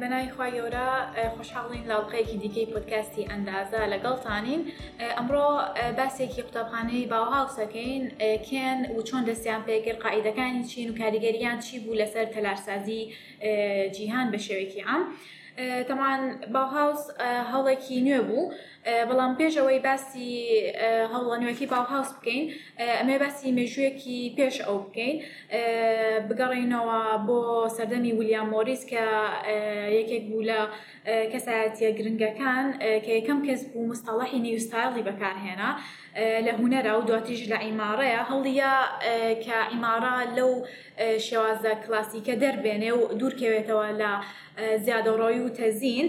[0.00, 0.88] بەنای خوا گەورە
[1.36, 4.62] خوشحاڵین لاڵقەیەکی دیکەی پۆتکاستی ئەندازە لەگەڵتانین
[5.16, 5.46] ئەمڕۆ
[5.98, 8.02] باسێکی قوتابخانەی باوهاوسەکەین
[8.48, 13.02] کێن و چۆن دەستیان پێگر قاعیدەکانی چین و کاریگەریان چی بوو لەسەر تەلارسازی
[13.96, 15.02] جیهان بە شێوەیەکی ئام.
[15.88, 16.20] تەمان
[16.54, 17.00] باوهاوس
[17.52, 18.52] هەڵێکی نوێ بوو
[19.08, 20.30] بەڵام پێشەوەی باسی
[21.14, 22.44] هەڵە نوێکی باوهاوس بکەین
[23.00, 25.16] ئەمێ باسی مێژوویەکی پێش ئەو بکەین
[26.28, 27.38] بگەڕینەوە بۆ
[27.76, 29.04] سەردەمی ویلیام مۆریس کە
[29.98, 30.60] یەکێک بوو لە
[31.32, 32.66] کەسایەتە گرنگەکان
[33.04, 35.70] کە یەکەم کەس بوو مستەڵەحی نیوستایڵی بەکارهێنا
[36.46, 38.72] لە هوەرە و دواتیش لە ئیمارەیە هەڵیە
[39.44, 40.52] کە ئیمارە لەو
[41.26, 44.12] شێوازە کلاسیکە دەربێنێ و دوورکەوێتەوە لە
[44.84, 46.06] زیادە ڕۆی و تەزین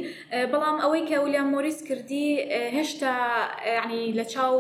[0.52, 2.26] بەڵام ئەوەی کە ولیام مۆریس کردی
[2.78, 3.14] هێشتا
[3.78, 4.56] ینی لە چاو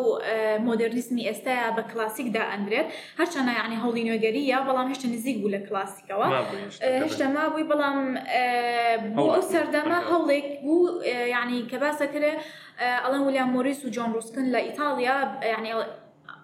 [0.67, 2.87] مۆدررنیزمی ئێستاە بە کلاسیکدا ئەندرێت
[3.19, 6.27] هەرچەنە ینی هەڵی نوێگەریە بەڵام هێشتا نزیک بوو لە کلاسیکەوە
[7.03, 7.99] هێشتا ما بووی بەڵام
[9.17, 10.87] ئەو سەردەما هەوڵێک بوو
[11.35, 12.33] ینی کە باسەکرێ
[13.03, 15.17] ئەڵەن ولیام مۆریس و جۆن ڕوسکن لە ئیتالیا
[15.55, 15.73] ینی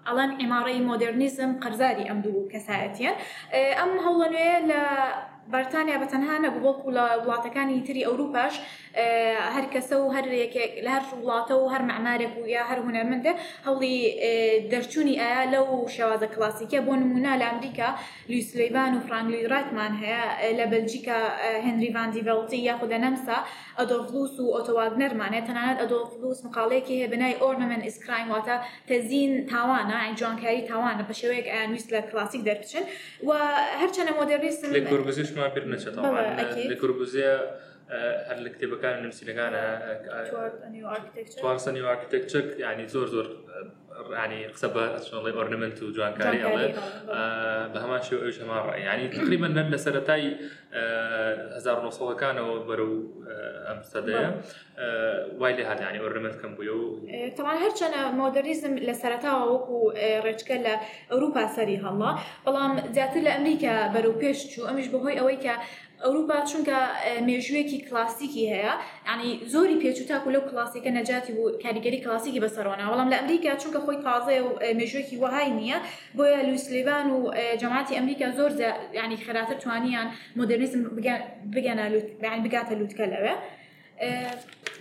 [0.07, 3.16] ئەڵەن ئێماڕی مۆدررنیزم قەرزاری ئەم دوو کەسایەتیان
[3.79, 4.81] ئەم هەوڵە نوێ لە
[5.53, 8.53] بەرتانیا بە تەنها نەبوو وەکو لە وڵاتەکانی تری ئەوروپاش
[9.56, 10.26] هەر کەسە و هەر
[10.86, 13.34] لە هەر وڵاتە و هەر معناارێک و یا هەر هوەرمەندە
[13.68, 13.95] هەوڵی
[14.72, 17.90] دەرچوونی ئایا لەو شێوازە کلاسیکە بۆ نمونا لە ئەمریکا
[18.30, 20.22] لویسلیبان و فرانگلی ڕاتمان هەیە
[20.59, 21.18] لە بەلجیکا
[21.68, 23.38] هەنری ڤاندیڤڵتی یاخودە نەمسا
[23.80, 28.56] ئەدۆفلوس و ئۆتۆواگنەرمانێت تەنانەت ئەدۆفلوس مقالەیەکی هەیە بنای ئۆرنمن ئیسکراین واتە
[28.90, 32.84] تەزین تاوانە ئەنجانکاری تاوانە بە شێوەیەک ئایان ویست لە کلاسیک دەرچن
[33.28, 33.31] و
[33.81, 37.52] هەرچەنە مۆدەریسم لە گرگزیش اسمها بيرنشا طبعا لكوربوزيه
[37.89, 40.27] آه، هل الكتاب كان نمسي لغانا
[41.38, 43.25] توارس نيو اركتكتشر توارس يعني زور زور
[43.91, 46.73] آه، يعني قسبة شغلي اورنمنت وجوان كاري الله
[47.11, 50.38] آه، بهمان شو ايش ما يعني تقريبا لسرتاي
[50.75, 52.97] 1970ەکانەوە بەرە و
[53.67, 54.29] ئەم سەدەیە
[55.41, 56.85] وای لێ هاانی ئۆرمەندکەم بووە و
[57.37, 59.77] تەوان هەرچەنە مۆدەریزم لە سەرتاوە وەکو
[60.25, 60.73] ڕێچکە لە
[61.11, 62.11] ئەوروپا سەری هەڵا
[62.45, 65.56] بەڵام زیاتر لە ئەمریکا بەرەو پێش چوو ئەمیش بەهۆی ئەوەی کە
[66.06, 66.77] ئەوروپا چونکە
[67.27, 68.73] مێژوەیەکی کلاسیکی هەیە
[69.11, 73.97] ینی زۆری پێچوتاکو لەو کلاسیکە نەجاتی و کاریگەری کلاسیکی بەسەرۆنا وەڵام لە ئەمریکا چونکە خۆی
[74.06, 75.77] تازە و مێژوەکی وهای نییە
[76.17, 77.19] بۆیە لوسلیبان و
[77.61, 78.51] جەماتی ئەمریکا زۆر
[79.03, 80.07] ینی خراتە توانیان
[80.39, 80.81] مدل دەنیزم
[81.56, 81.78] بگەن
[82.45, 83.34] بگاتە لووتکە لەوێ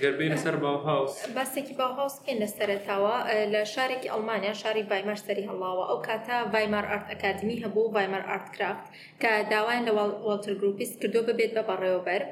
[0.03, 3.17] گەربێنە سەر باوهاوس بەسێکی باوهاوسکەین لە سەرتاوە
[3.53, 8.85] لە شارێکی ئەڵمانیا شاری ڤایمەر سەری هەڵاوە ئەو کاتە ڤایمەر ئارت ئەکادمی هەبوو ڤایمەر ئارتکرافت
[9.23, 9.93] کە داوایان لە
[10.29, 12.23] والتر گروپیس کردو ببێت بە بەڕێوەبەر.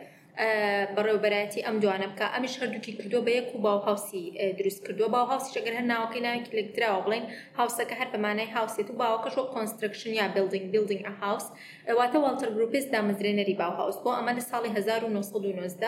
[0.97, 4.23] بەڕێوبەتی ئەم دوانە بکە ئەمیش هەردووکی کردو بە یەک و باوهاوسی
[4.59, 7.25] دروست کردو باوهاوسی شەگەر هەر ناوەکەی ناوێکی لەگدراوە بڵێن
[7.59, 11.47] هاوسەکە هەر بەمانای هاوسێت و باوەکەش وە کۆنسترکشن یا بلدنگ بلدنگ ئە هاوس
[11.89, 15.83] ئەواتە والتر گروپس دامەزرێنەری باوهاوس بۆ ئەمە لە ساڵی 1990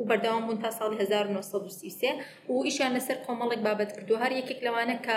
[0.00, 2.12] و بەردەوام بوون تا ساڵی 1930
[2.52, 5.16] و ئیشان لەسەر کۆمەڵێک بابەت کردو هەر یەکێک لەوانە کە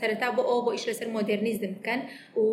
[0.00, 2.00] سەرەتا بۆ ئەو بۆ ئیش لەسەر مۆدررنیزم بکەن
[2.42, 2.44] و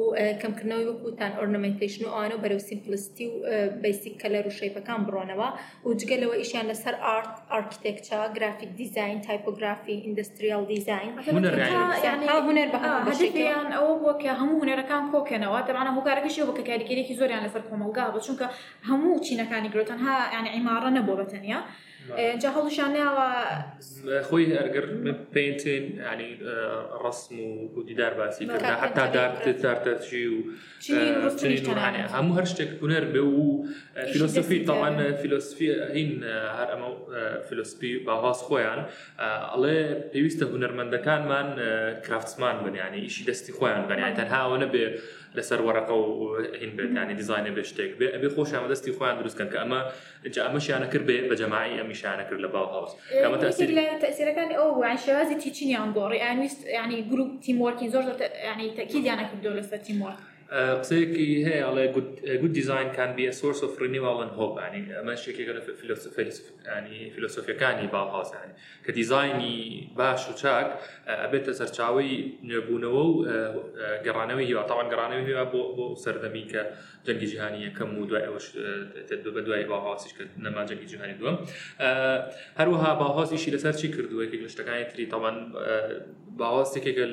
[0.41, 3.31] کەمکردنەوەی وەکوتان ئۆرنمنتیشن و ئاانە بەرەو سیمپلستی و
[3.83, 5.49] بیسیک کەلە ڕوشەیپەکان بڕۆنەوە
[5.85, 11.91] و جگەلەوە ئیشیان لەسەر ئارت ئارکتێکچا گرافیک دیزین تایپۆگرافی ئینندستریال دیزین هوەر بەیان
[13.77, 18.05] ئەوە بۆ کە هەموو هوەرەکان کۆکەنەوە دەمانە هۆکارەکەشی بۆ کە کاریگەری هەرێکی زۆریان لەسەر کۆمەلگا
[18.13, 18.47] بە چونکە
[18.89, 21.59] هەموو چینەکانی گرۆتەنها یعنی عیمارە نەبوو بەتەنیا
[22.41, 23.27] جا هەڵشان ناوە
[24.29, 24.85] خۆی ئەرگر
[25.33, 25.53] پێین
[26.13, 26.31] ینی
[27.05, 28.43] ڕسم و گودیدار باسی
[28.81, 29.05] حتا
[29.63, 30.37] دارتەشی و
[32.13, 33.67] هەموو هەر شتێک هوەر بێ و
[34.13, 36.11] فیلسفی تاوان فیلسفی هین
[36.57, 36.89] هەر ئەمە
[37.49, 38.79] فیلسفی باواز خۆیان
[39.53, 39.77] ئەڵێ
[40.11, 41.47] پێویستە هوەرمەندەکانمان
[42.05, 44.85] کرافتسمان بنیانی ئیشی دەستی خۆیان بنیان تەنهاوە نەبێ
[45.37, 46.07] لەسەر وەرەقە و
[46.61, 49.81] هین بێتانی دیزانە بێ شتێک بێ ئەبێ خۆشیان دەستی خۆیان دروستکەن کە ئەمە
[50.45, 52.91] ئەمە شیانە کرد بێ بە جەماعی ئەمە میشانە کرد لە باو هاوس
[54.05, 54.47] تەسیرەکان
[54.91, 58.03] عن شێوازی تیچینیان يعني ڕێ ئەویست ینی گروپ تیمۆرکی زۆر
[58.49, 59.51] ینی تەکیدیانە کردو
[59.85, 60.30] تيم وركينج
[60.81, 61.85] قسەیەکی هەیە ئەڵێ
[62.41, 68.53] گوت دیزین کان بی سۆرس و فرنیواڵن هۆپانی ئەمە شتێکێکە لە فیلسفانی فیلسۆفیەکانی باڵهاسانی
[68.85, 69.57] کە دیزایانی
[69.99, 70.67] باش و چاک
[71.23, 72.13] ئەبێتە سەرچاوی
[72.49, 73.17] نوێبوونەوە و
[74.05, 76.61] گەڕانەوەی هیوا تاوان گەڕانەوە هیوا بۆ بۆ سەردەمی کە
[77.05, 78.45] جەنگی جیهانی یەکەم و دوای ئەوەش
[79.35, 81.37] بە دوای باهاسیش کە نەما جەنگی جیهانی دووەم
[82.59, 85.35] هەروەها باهاسیشی لەسەر چی کردووەێک لە شتەکانی تری تاوان
[86.39, 87.05] باواسێکێکە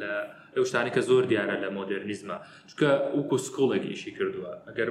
[0.00, 0.12] لە
[0.56, 2.36] ئەو شتانی کە زۆر دیارە لە مۆدررنیزمە
[2.70, 4.88] چکە وکو سکۆڵێکیشی کردووە ئەگەر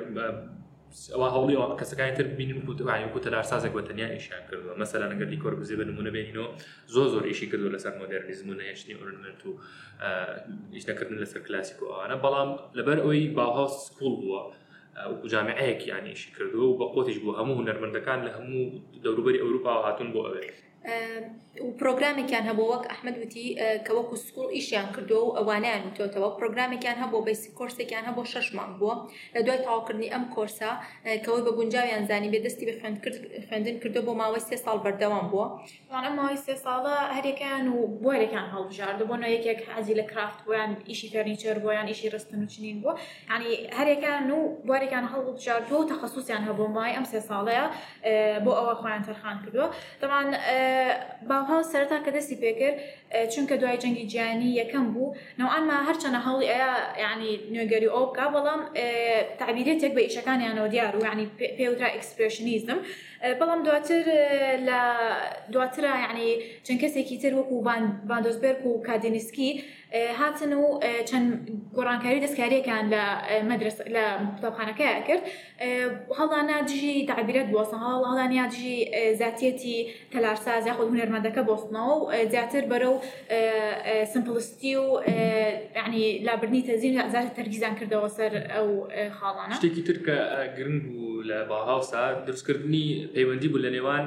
[1.13, 5.75] ئەوە هەڵی کەسەکانی تر بینیم کوتوانی و تەلارسازێک بە تەنیا ئیشان کردووە مەسەلا نگەری کۆرگزی
[5.79, 6.49] بە نمونە بینینەوە
[6.93, 9.51] زۆ زۆر ئیشی کردو لەسەر مۆدررنیزم و نەهێشتنی ئۆرنمنت و
[10.75, 14.41] ئیشتەکردن لەسەر کلاسیک و ئەوانە بەڵام لەبەر ئەوی باها سکول بووە
[15.31, 18.63] جامعەیەکی یانیشی کردو و بە قۆتیش بوو هەموو هوەرمەندەکان لە هەموو
[19.03, 20.43] دەوروبەری ئەوروپا هاتون بۆ ئەوێ
[20.86, 20.89] و
[21.81, 23.48] پرۆگرامێکیان هەبوو وەک ئەحمد وتی
[23.86, 28.94] کە وەکو سکوڵ ئیشیان کردو و ئەوانیان وتۆتەوە پرۆگرامێکیان هەبوو بەسی کۆرسێکیان هەبوو شەشمان بووە
[29.36, 30.72] لە دوای تاواکردنی ئەم کۆرسا
[31.25, 32.74] کەەوەی بە گونجاویان زانی بێدەستی بە
[33.48, 35.45] خوێندن کردو بۆ ماوەی سێ ساڵ بەردەوام بووە
[36.06, 41.07] ئەم ماوەی سێ ساڵە هەرێکیان و بۆیەکان هەڵبژاردە بۆ یەکێک حەزی لە کرافت بۆیان ئیشی
[41.13, 42.94] فەرنیچەر بۆیان ئیشی ڕستن و چنین بووە
[43.33, 44.38] ینی هەرێکیان و
[44.68, 47.66] بۆیەکان هەڵبژاردو و تەخصوسیان هەبوو مای ئەم سێ ساڵەیە
[48.45, 49.68] بۆ ئەوە خۆیان تەرخان کردووە
[50.01, 50.28] دەمان
[51.29, 52.75] باوها سەرتا کە دەستی پێکرد
[53.33, 56.73] چونکە دوای جەنگی جیانی یەکەم بوو نەوانما هەرچەنە هەڵی ئەیا
[57.03, 58.62] ینی نوێگەری ئەو بکە بەڵام
[59.41, 61.27] تعبیرێت یەک بە ئیشەکانیانەوە دیار و ینی
[61.57, 62.79] پێوترا ئەکسپشنیزم
[63.39, 64.03] بەڵام دواتر
[64.69, 64.79] لە
[65.53, 66.29] دواترە یعنی
[66.65, 67.56] چەند کەسێکی تر وەکو
[68.09, 69.63] باندۆزبرگ و کادینسکی
[70.19, 70.79] هاتن و
[71.09, 71.27] چەند
[71.77, 73.03] گۆڕانکاری دەستکاریەکان لە
[73.50, 74.03] مدرس لە
[74.35, 75.23] قوتابخانەکەی کرد
[76.19, 78.75] هەڵدانا دژی تعبیرەت بۆسن هەڵ هەڵدانیا دژی
[79.19, 79.77] زیاتەتی
[80.13, 83.01] تەلارساز یاخود هوەرمەندەکە بۆستنەوە و زیاتر بەرە و
[84.13, 84.85] سمپلستی و
[85.85, 88.69] ینی لابرنی تەزیین زیاتر تەرگیزان کردەوە سەر ئەو
[89.18, 90.15] خاڵانە شتێکی تر کە
[90.57, 94.06] گرنگ بوو لە باهاوسا درستکردنی پەیوەندی بوو لە نێوان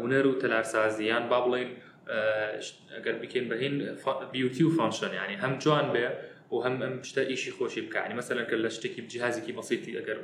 [0.00, 1.70] هوەر و تەلارسازیان با بڵین
[2.96, 3.74] ئەگەر بکەین بەهین
[4.32, 6.06] بیوتی و فانشن ینی هەم جوان بێ
[6.54, 10.18] وهم ئەم شتە ئیشی خۆشی بکانی مەسەلەن کە لە شتێکی جیهازێکی بەسیتی ئەگەر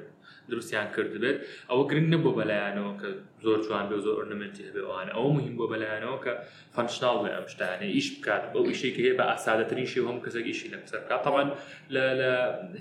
[0.51, 1.37] دروستیان کرد بێت
[1.71, 3.09] ئەوە گرنگ نبوو بەلایەنەوە کە
[3.45, 6.33] زۆر جوان بێ زۆر ئۆرنمنتی هەبێوانە ئەو مهم بۆ بەلایەنەوە کە
[6.75, 10.69] فەنشنال لە ئەم شتانە ئیش بکات بەو ئیشێکی هەیە بە ئاسادەترین شێ هەم کەسێک ئیشی
[10.73, 11.49] لە بسەر بکات تەوان
[11.95, 12.05] لە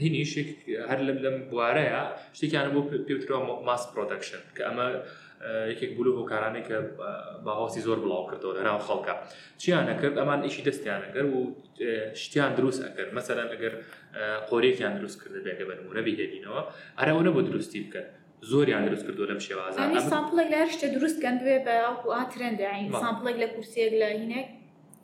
[0.04, 0.50] هینی شێک
[0.90, 2.02] هەر لەم لەم بوارەیە
[2.38, 4.86] شتێکیانە بۆ پێوترەوە ماس پرۆدەکشن کە ئەمە
[5.72, 6.78] یەکێک بولو بۆ کارانێک کە
[7.46, 9.14] باهاوسی زۆر بڵاو کردەوە لە ناو خەڵکە
[9.62, 11.38] چیان نەکرد ئەمان ئیشی دەستیان ئەگەر و
[12.22, 13.74] شتیان دروست ئەکرد مەسەرەن ئەگەر
[14.50, 16.62] قۆرێکیان دروست کردە بێگە بەرمونەبی هێدینەوە
[17.00, 18.06] ئەرەوەە بۆ دروستی بکەن
[18.52, 21.76] زۆریان دروست کردو لەم شێوازان سامپڵێک لە هەر شتە دروستکەن بێ بە
[22.18, 22.72] ئاترەندا
[23.04, 24.48] سامپڵێک لە کورسێک لە هینێک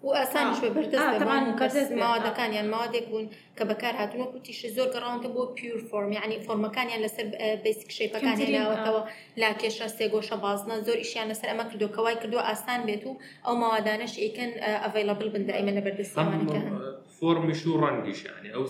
[0.05, 5.79] و ئاسانش بە بەردەست ماوادەکانیان ماوادێک بوون کە بەکار هاتووە کوتیشی زۆر گەڕانکە بۆ پیور
[5.89, 7.25] فۆرم ینی فۆرمەکانیان لەسەر
[7.65, 9.01] بیسک شێپەکانی ناوەتەوە
[9.41, 13.11] لا کێشە سێگۆشە بازنە زۆر ئیشیان لەسەر ئەمە کردو کەوای کردو ئاسان بێت و
[13.45, 14.51] ئەو ماوادانش ئیکەن
[14.83, 16.65] ئەڤیلبل بن دائمە لە بەردەستیانەکان
[17.17, 18.63] فۆرمش و ڕەنگیشانی ئەو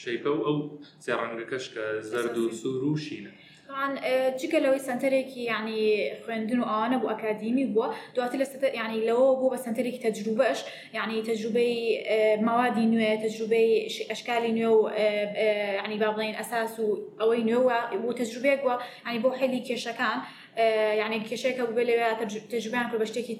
[0.00, 0.56] شەیپە و ئەو
[1.04, 3.32] سێڕەنگەکەش کە زەرد و سوور و شینە
[3.74, 5.82] طبعا تشيكا آه، لوي سنتەرێکی ینی
[6.24, 10.58] خوێندن و ئەوانە بوو ئەکادیمی بووە دواتر لە سەر ینی لەوە بوو بە سنتەرێکی تەجروبەش
[10.98, 11.74] ینی تەجروبەی
[12.46, 13.70] ماوادی نوێ تەجروبەی
[14.10, 14.76] ئەشکالی نوێ و
[15.84, 16.84] ینی با بڵین ئەساس و
[17.20, 18.74] ئەوەی نوێوە بۆ تەجروبێک وە
[19.08, 20.18] ینی بۆ حەلی کێشەکان
[21.00, 23.38] ینی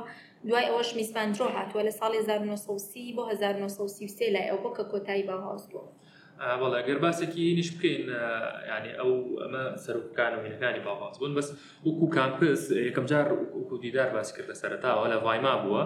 [0.50, 5.66] دوای ئەوەش میسپاندرۆ هاتووە لە ساڵی 1930 بۆ 1930 لای ئەو بۆ کە کۆتایی باهاوس
[5.72, 5.88] بووە.
[6.62, 8.02] بەڵێ گەر باسێکی نیش بکەین
[8.70, 11.48] ینی ئەو ئەمە سەرکان و هینەکانی باواز بوون بەس
[11.86, 13.28] وەکو کامپس یەکەم جار
[13.70, 15.82] وەکو دیدار باس کرد لە سەرتاوە لە ڤایما بووە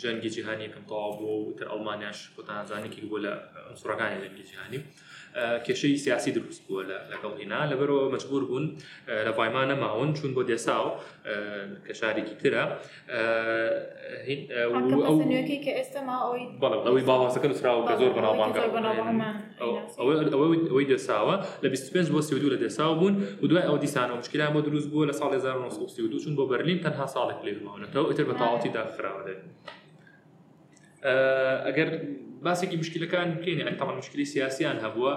[0.01, 3.31] جەنگی جیهانی کەمتەوا بوو و تر ئەڵمانیاش بۆتانزانێکی بۆ لە
[3.81, 4.81] سوڕەکانی جەنگی جیهانی
[5.65, 10.87] کێشەی سیاسی دروست بووە لەگەڵهینا لەبەرەوە مجبور بوون لە ڤایمان نەماون چون بۆ دێساو
[11.87, 12.63] کە شارێکی ترە
[16.87, 22.95] ئەوی باواسەکە نووسرا و کە زۆر بەناڵمان ئەوەی دەساوە لە 25 بۆ سیدو لە دەساو
[22.99, 26.79] بوون و دوای ئەو دیسانەوە مشکلا بۆ دروست بووە لە ساڵ 1992 چون بۆ بەرلین
[26.83, 29.35] تەنها ساڵێک لێماونەتەوە ئتر بە تاڵاتی داخراوەدە
[31.67, 31.87] ئەگەر
[32.45, 35.13] باسێکی مشکلەکان بکەین ئەتەمان مشکلی سیاسیان هەبووە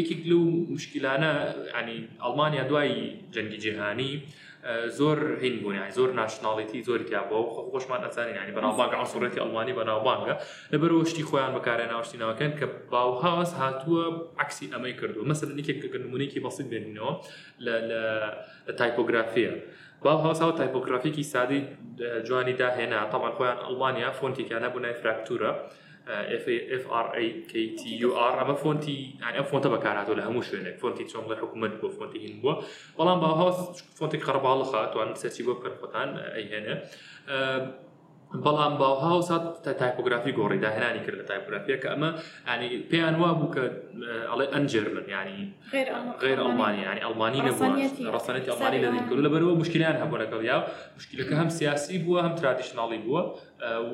[0.00, 0.42] یەکێک لەو
[0.74, 1.32] مشکلانە
[1.78, 2.92] ینی ئەڵمانیا دوای
[3.34, 4.12] جەنگی جیهانی
[4.98, 10.34] زۆر هین بوونی زۆر ناشناڵێتی زۆری تیابەوە خۆشمان ئەچانی ینی بەناوبانگە ئاسوڕێتی ئەلمانی بەناوبانگە
[10.72, 14.04] لەبەرەوەشتی خۆیان بەکارە ناوشتی ناوەکەن کە باوهاس هاتووە
[14.44, 17.12] عکسی ئەمەی کردو مەسەر نیکێکگەنمونێکی بەسیت بێنینەوە
[17.64, 18.02] لە
[18.78, 19.52] تایپۆگرافیە.
[20.04, 21.60] باوهاوساو تایپۆگرافیکی سادی
[22.26, 25.52] جوانی داهێنا تاوان خۆیان ئەڵمانیا فۆنتێکیانە بوونای فراکتورە.
[26.08, 30.28] اف اف ار اي كي تي يو ار اما فونتي يعني اف فونتا بكارات ولا
[30.28, 32.52] هموش يعني فونتي تشوم حكومه بو فونتي هين بو
[32.98, 36.82] بلان با هاوس فونتي قربا لخات وان سيتي بو كان اي هنا
[37.28, 37.72] آه،
[38.34, 42.10] بەڵام باوها و سات تا تایپۆگرافی گۆڕی داهێنانی کرد لە تایپۆگرافیە کە ئەمە
[42.50, 43.62] ینی پێیان وا بوو کە
[44.30, 45.38] ئەڵێ ئەنجرمن ینی
[46.24, 47.70] غیر ئەڵمانی ینی ئەڵمانی نەبوو
[48.16, 50.58] ڕسانێتی ئەڵمانی لەدینکرد لە بەرەوە مشکلیان هەبوو لەگەڵ یا
[50.98, 53.22] مشکلەکە هەم سیاسی بووە هەم ترادیشنناڵی بووە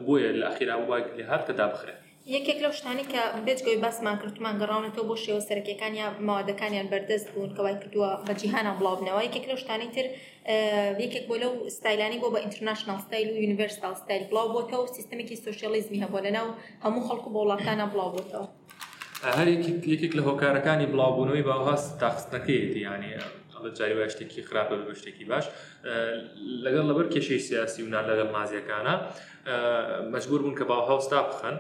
[0.07, 2.01] بۆیە لە ئەخیرا وواگلی هەر کە دابخرێت
[2.35, 7.51] یەکێک لەو شتانی کە بێچگۆی باسمان کردمان گەڕاونەوە بۆ شێوە سەرەکیەکان یا ماوادەکانیان بەردەست بوون
[7.57, 10.07] کەوای کردووە بە جیهانە بڵاوبنەوە یەکێک لەو شتانی تر
[11.05, 15.37] یەکێک بۆ لەو ستایلانی بۆ بە ئینترناشنال ستایل و یونیڤرسال ستایل بڵاو بۆتەوە و سیستمێکی
[15.47, 16.49] سوسیالیزمی هەبوو لەناو
[16.85, 18.47] هەموو خەڵکو بۆ وڵاتانە بڵاو بۆتەوە
[19.39, 19.49] هەر
[19.93, 23.15] یەکێک لە هۆکارەکانی بڵاوبوونەوەی باهاست تاخستنەکەیەتی ینی
[23.79, 25.45] جاری وای شتێکی خراپە بە شتێکی باش
[26.65, 28.95] لەگەڵ لەبەر کێشەی سیاسی و نار لەگەڵ مازیەکانە
[30.15, 31.57] مەجبور بوون کە باوهاو ستاف بخەن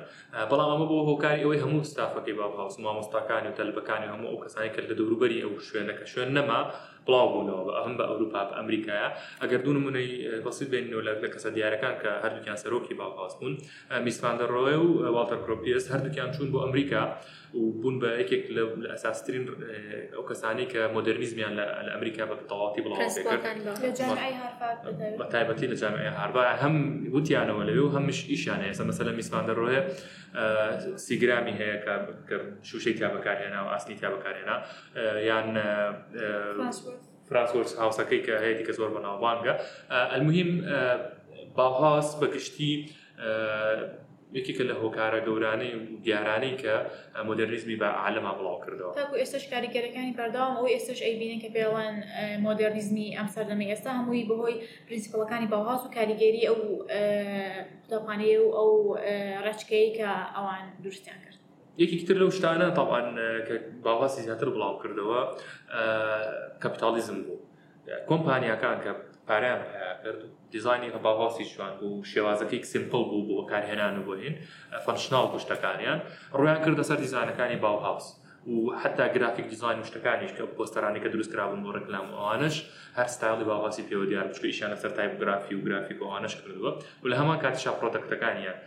[0.50, 4.88] بەڵام ئەمە بۆ هۆکاری ئەوەی هەموو ستافەکەی باوهاوس مامۆستاکانی و تەلبەکانی هەموو ئەو کەسانی کرد
[4.90, 6.60] لە دەوروبەری ئەو شوێنەکە شوێن نەما
[7.06, 9.08] بڵاو بوونەوە بە ئەم بە ئەوروپا بە ئەمریکایە
[9.42, 10.08] ئەگەر دوو نمونەی
[10.46, 13.54] بەسیت بێنینەوە لە کەسە دیارەکان کە هەردووکیان سەرۆکی باوهاوس بوون
[14.06, 17.02] میسفاندەڕۆی و والتر کرۆپیس هەردووکیان چوون بۆ ئەمریکا
[17.58, 18.62] و بوون بە یەکێک لە
[18.94, 19.44] ئەساسترین
[20.16, 21.64] ئەو کەسانی کە مۆدررنیزمیان لە
[21.94, 23.00] ئەمریکا بە تەواتی بڵاو
[25.20, 26.74] بە تایبەتی لە جامعی هاربا هەم
[27.16, 29.82] وتیانەوە لە دەبێت و هەمش ئیشان هەیە مەسەلە میسپاندەڕۆهەیە
[31.06, 31.94] سیگرامی هەیە
[32.68, 34.56] شوشەی تابەکارهێنا و ئاسنی تابەکارێنا
[35.28, 35.48] یان
[37.28, 39.54] فرانسۆرس هاوسەکەی کە هەیەی کە زۆر بەناوبانگە
[40.12, 40.50] ئەلمهم
[41.56, 42.74] باهاس بەگشتی
[44.34, 45.72] یەکێکە لە هۆکارە گەورانەی
[46.04, 46.74] دیارانەی کە
[47.28, 51.94] مۆدررنیزمی بە عالەما بڵاو کردەوە تاکو ئێستش کاریگەرەکانی بەرداوام ئەوی ئێستش ئەیبینە کە پێڵەن
[52.46, 54.56] مۆدررنیزمی ئەم سەردەمە ئێستا هەمووی بەهۆی
[54.88, 56.58] پرینسیپڵەکانی باواز و کاریگەری ئەو
[57.82, 58.70] قوتابخانەیە و ئەو
[59.46, 61.38] ڕچکەی کە ئەوان دوورستیان کرد
[61.82, 63.06] یەکیتر لەو شتانە تاوان
[63.46, 63.54] کە
[63.86, 65.20] باواسی زیاتر بڵاو کردەوە
[66.62, 67.38] کەپیتالیزم بوو
[68.10, 68.92] کۆمپانیەکان کە
[69.28, 70.04] پارەیان کرد
[70.54, 74.34] دیزانی بەڵاسی شوان و شێوازەکەی سیمپل بوو بۆ کارهێنان و بۆین
[74.86, 75.98] فەنشنال گشتەکانیان
[76.38, 78.06] ڕویان کردە سەر دیزانەکانی باوهاوس
[78.54, 82.56] و حتا گرافیک دیزاین شتەکانیش کە پۆستەرانی کە دروست کرابوون بۆ ڕکلام ئەوانش
[82.98, 86.70] هەر ستایلی باڵاسی پێوە دیار بچکە ئیشان لەسەر تایپگرافی و گرافیک ئەوانش کردووە
[87.02, 88.58] و لە هەمان کاتیشا پرۆتەکتەکانیان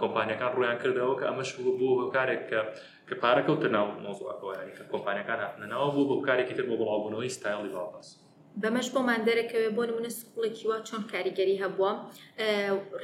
[0.00, 2.60] کۆمپانیەکان ڕویان کردەوە کە ئەمەش بۆ هۆکارێک کە
[3.08, 8.08] کە پارەکەوتە ناو مۆزوعەکەوانی کە کۆمپانیەکان هاتنەوە بۆ بۆ کارێکی تر بۆ بڵاوبوونەوەی ستایلی باڵاس.
[8.62, 11.92] بەمەش بۆمان دەرەکەوێ بۆ نمونە سکوڵێکی وا چۆن کاریگەری هەبووە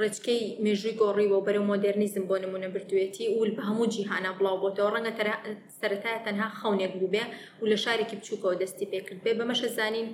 [0.01, 5.13] ڕچکەی مێژووی گۆڕیەوە بەرە مۆدررنیزم بۆ نمونە بردوێتی و بە هەموو جیهانە بڵاو بۆتەوە ڕەنگە
[5.81, 7.25] سەتای تەنها خەونێک بووبێ
[7.63, 10.09] و لە شارێکی بچووکەوە دەستی پێکرد بێ بەمەشە زانین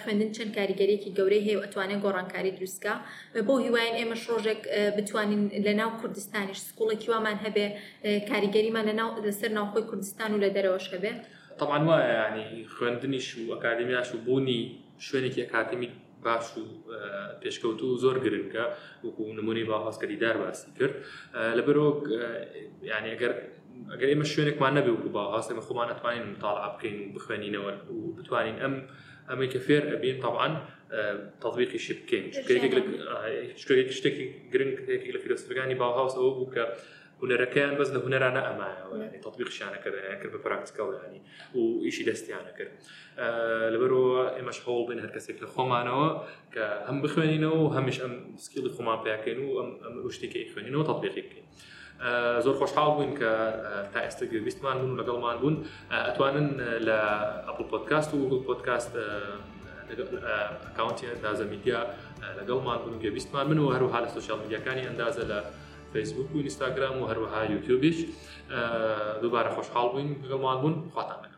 [0.00, 2.94] خوێندن چەند کاریگەریەکی گەورەی هەیە ئەتوانێت گۆڕانکاری دروستکە
[3.46, 4.60] بۆ هیواین ئێمە ڕۆژێک
[4.96, 7.66] بتوانین لە ناو کوردستانیش سکوڵێکی وامان هەبێ
[8.30, 8.86] کاریگەریمان
[9.26, 11.22] لەسەر ناوخۆی کوردستان و لە دەرەوەش هەبێت.
[11.58, 14.60] طبعا وایە ینی يعني خوێندنیش و ئەکادمیاش و بوونی
[15.06, 15.88] شوێنێکی ئەکاتمی
[16.24, 18.64] باش و آه، پێشکەوت و زۆر گرنگە
[19.04, 20.94] وەکو نمونی باهاسکەریدار باسی کرد
[21.34, 23.32] آه، لەبەرۆک آه، ینی ئەگەر
[23.94, 27.70] ئەگەر ئێمە شوێنێکمان نەبێ وکو باهاس ئمە خۆمان نتوانین مطالعە بکەین و بخوێنینەوە
[28.30, 28.74] و ام ئەم
[29.30, 30.52] ئەمەی طبعا فێر طبعا طبعاان
[31.44, 32.24] تطبیقی شی بکەین
[34.00, 34.74] شتێکی گرنگ
[35.14, 36.60] لە فیلسفەکانی باهاوس ئەوە بوو کە
[37.22, 41.20] ونەرەکەیان بەس لە هوەرانە ئەمایەوە يعني تطببیقشیانە کردیان کرد بە پراکتیکەڵ ینی
[41.58, 46.08] و ئیشی دەستیانە کرد آه، لەبەرەوە ئێمەش هەوڵ بن هەر کەسێک لە خۆمانەوە
[46.54, 48.12] کە هەم بخوێنینەوە و هەمیش ئەم
[48.44, 51.46] سکیلی خۆمان پێکەین و ئەم شتێکی خوێنینەوە تطببیقی بکەین.
[52.02, 53.30] آه، زۆر خۆشحاڵ بووین کە
[53.68, 54.20] آه، تا
[54.64, 55.54] مان بون بوون مان بون
[56.08, 56.48] ئەتوانن
[56.86, 56.88] ل
[57.48, 58.92] ئەپل پۆدکاست و گوگل پۆدکاست
[60.66, 61.80] ئەکاونتی ئەندازە میدیا
[62.38, 65.32] لەگەڵمان بوون گوێویستمان من و حال لە سوشال میدیەکانی اندازه ل
[65.94, 67.96] فیسبوک و ئینستاگرام و هەروەها یوتیوبیش
[69.22, 71.33] دووبارە خۆشحاڵ بووین گەڵمان بوون خواتانە